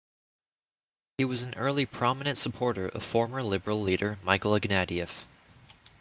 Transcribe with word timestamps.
He 1.19 1.25
was 1.25 1.43
an 1.43 1.53
early 1.53 1.85
prominent 1.85 2.35
supporter 2.39 2.87
of 2.89 3.03
former 3.03 3.43
Liberal 3.43 3.83
leader 3.83 4.17
Michael 4.23 4.53
Ignatieff. 4.55 5.27